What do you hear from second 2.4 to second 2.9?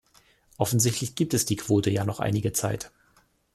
Zeit.